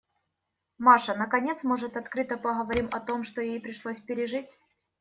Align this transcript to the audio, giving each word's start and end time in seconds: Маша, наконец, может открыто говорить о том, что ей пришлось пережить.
Маша, 0.79 1.13
наконец, 1.13 1.63
может 1.63 1.95
открыто 1.95 2.35
говорить 2.37 2.91
о 2.91 2.99
том, 2.99 3.23
что 3.23 3.39
ей 3.39 3.61
пришлось 3.61 3.99
пережить. 3.99 4.57